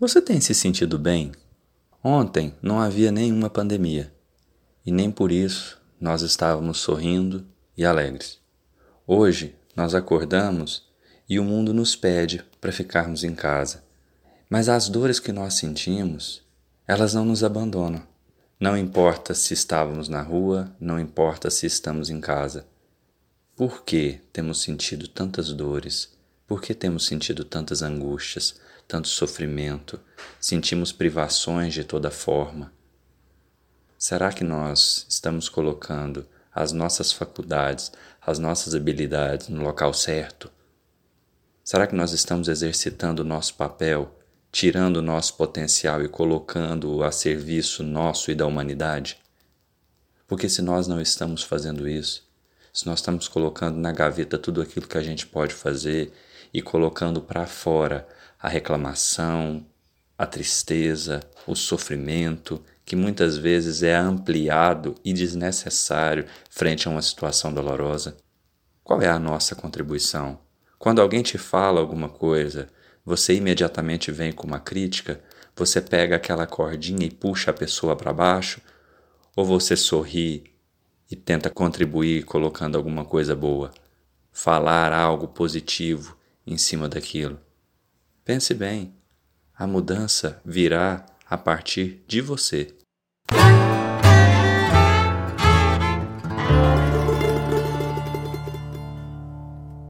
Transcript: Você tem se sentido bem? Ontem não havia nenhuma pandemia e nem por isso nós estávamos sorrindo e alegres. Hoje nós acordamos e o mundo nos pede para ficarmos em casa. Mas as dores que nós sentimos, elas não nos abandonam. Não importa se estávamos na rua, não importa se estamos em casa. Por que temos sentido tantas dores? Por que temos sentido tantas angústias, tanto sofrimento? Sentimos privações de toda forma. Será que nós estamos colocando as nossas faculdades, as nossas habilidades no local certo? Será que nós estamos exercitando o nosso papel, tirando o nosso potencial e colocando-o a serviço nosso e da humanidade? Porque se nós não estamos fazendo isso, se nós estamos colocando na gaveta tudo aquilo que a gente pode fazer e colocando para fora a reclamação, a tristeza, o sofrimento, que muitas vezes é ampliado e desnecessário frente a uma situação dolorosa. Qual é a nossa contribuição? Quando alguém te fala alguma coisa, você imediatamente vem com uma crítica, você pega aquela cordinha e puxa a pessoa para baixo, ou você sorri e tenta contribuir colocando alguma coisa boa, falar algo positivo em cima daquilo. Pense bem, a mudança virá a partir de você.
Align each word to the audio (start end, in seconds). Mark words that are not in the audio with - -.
Você 0.00 0.22
tem 0.22 0.40
se 0.40 0.54
sentido 0.54 0.98
bem? 0.98 1.30
Ontem 2.02 2.54
não 2.62 2.80
havia 2.80 3.12
nenhuma 3.12 3.50
pandemia 3.50 4.10
e 4.84 4.90
nem 4.90 5.10
por 5.10 5.30
isso 5.30 5.78
nós 6.00 6.22
estávamos 6.22 6.78
sorrindo 6.78 7.46
e 7.76 7.84
alegres. 7.84 8.38
Hoje 9.06 9.54
nós 9.76 9.94
acordamos 9.94 10.88
e 11.28 11.38
o 11.38 11.44
mundo 11.44 11.74
nos 11.74 11.94
pede 11.94 12.42
para 12.58 12.72
ficarmos 12.72 13.24
em 13.24 13.34
casa. 13.34 13.84
Mas 14.48 14.70
as 14.70 14.88
dores 14.88 15.20
que 15.20 15.32
nós 15.32 15.52
sentimos, 15.52 16.42
elas 16.88 17.12
não 17.12 17.26
nos 17.26 17.44
abandonam. 17.44 18.02
Não 18.58 18.78
importa 18.78 19.34
se 19.34 19.52
estávamos 19.52 20.08
na 20.08 20.22
rua, 20.22 20.74
não 20.80 20.98
importa 20.98 21.50
se 21.50 21.66
estamos 21.66 22.08
em 22.08 22.22
casa. 22.22 22.66
Por 23.54 23.84
que 23.84 24.18
temos 24.32 24.62
sentido 24.62 25.06
tantas 25.06 25.52
dores? 25.52 26.08
Por 26.46 26.62
que 26.62 26.72
temos 26.72 27.04
sentido 27.04 27.44
tantas 27.44 27.82
angústias, 27.82 28.54
tanto 28.90 29.06
sofrimento? 29.06 30.00
Sentimos 30.40 30.90
privações 30.90 31.72
de 31.72 31.84
toda 31.84 32.10
forma. 32.10 32.72
Será 33.96 34.32
que 34.32 34.42
nós 34.42 35.06
estamos 35.08 35.48
colocando 35.48 36.26
as 36.52 36.72
nossas 36.72 37.12
faculdades, 37.12 37.92
as 38.20 38.40
nossas 38.40 38.74
habilidades 38.74 39.48
no 39.48 39.62
local 39.62 39.94
certo? 39.94 40.50
Será 41.62 41.86
que 41.86 41.94
nós 41.94 42.12
estamos 42.12 42.48
exercitando 42.48 43.20
o 43.20 43.24
nosso 43.24 43.54
papel, 43.54 44.18
tirando 44.50 44.96
o 44.96 45.02
nosso 45.02 45.36
potencial 45.36 46.02
e 46.02 46.08
colocando-o 46.08 47.04
a 47.04 47.12
serviço 47.12 47.84
nosso 47.84 48.32
e 48.32 48.34
da 48.34 48.44
humanidade? 48.44 49.18
Porque 50.26 50.48
se 50.48 50.62
nós 50.62 50.88
não 50.88 51.00
estamos 51.00 51.44
fazendo 51.44 51.86
isso, 51.86 52.28
se 52.72 52.86
nós 52.86 52.98
estamos 52.98 53.28
colocando 53.28 53.76
na 53.76 53.92
gaveta 53.92 54.36
tudo 54.36 54.60
aquilo 54.60 54.88
que 54.88 54.98
a 54.98 55.02
gente 55.02 55.28
pode 55.28 55.54
fazer 55.54 56.12
e 56.52 56.60
colocando 56.60 57.20
para 57.20 57.46
fora 57.46 58.08
a 58.40 58.48
reclamação, 58.48 59.66
a 60.16 60.24
tristeza, 60.24 61.20
o 61.46 61.54
sofrimento, 61.54 62.62
que 62.84 62.96
muitas 62.96 63.36
vezes 63.36 63.82
é 63.82 63.94
ampliado 63.94 64.94
e 65.04 65.12
desnecessário 65.12 66.24
frente 66.48 66.88
a 66.88 66.90
uma 66.90 67.02
situação 67.02 67.52
dolorosa. 67.52 68.16
Qual 68.82 69.02
é 69.02 69.08
a 69.08 69.18
nossa 69.18 69.54
contribuição? 69.54 70.38
Quando 70.78 71.02
alguém 71.02 71.22
te 71.22 71.36
fala 71.36 71.80
alguma 71.80 72.08
coisa, 72.08 72.68
você 73.04 73.34
imediatamente 73.34 74.10
vem 74.10 74.32
com 74.32 74.46
uma 74.46 74.58
crítica, 74.58 75.20
você 75.54 75.80
pega 75.80 76.16
aquela 76.16 76.46
cordinha 76.46 77.06
e 77.06 77.10
puxa 77.10 77.50
a 77.50 77.54
pessoa 77.54 77.94
para 77.94 78.12
baixo, 78.12 78.60
ou 79.36 79.44
você 79.44 79.76
sorri 79.76 80.44
e 81.10 81.14
tenta 81.14 81.50
contribuir 81.50 82.24
colocando 82.24 82.76
alguma 82.76 83.04
coisa 83.04 83.36
boa, 83.36 83.70
falar 84.32 84.92
algo 84.92 85.28
positivo 85.28 86.16
em 86.46 86.56
cima 86.56 86.88
daquilo. 86.88 87.38
Pense 88.30 88.54
bem, 88.54 88.94
a 89.52 89.66
mudança 89.66 90.40
virá 90.44 91.04
a 91.28 91.36
partir 91.36 92.04
de 92.06 92.20
você. 92.20 92.72